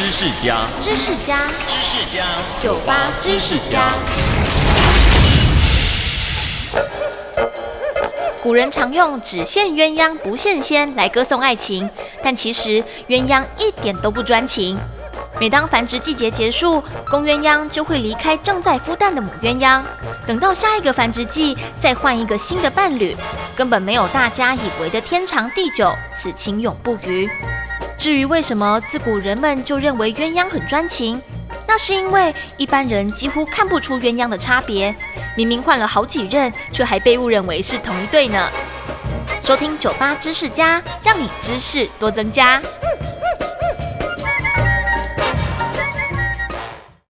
[0.00, 1.36] 知识家，知识家，
[1.68, 2.24] 知识家，
[2.62, 3.92] 酒吧知识家。
[8.42, 11.88] 古人常用“只羡鸳鸯不羡仙”来歌颂爱情，
[12.22, 14.78] 但其实鸳鸯一点都不专情。
[15.38, 19.82] 每当繁殖季节结束，公鸳鸯就会离开正在孵蛋的母鸳鸯，
[20.26, 23.14] 等到下一个繁殖季再换一个新的伴侣，
[23.54, 27.28] 根本没有大家以为的天长地久，此情永不渝。
[28.00, 31.20] 至于为什么自古人们就认为鸳鸯很专情，
[31.68, 34.96] 那是因为一般人几乎看不出鸳鸯的差别。
[35.36, 38.48] 明明换了好几任，却还被误认为是同一对呢。
[39.44, 42.58] 收听酒吧知识家，让你知识多增加。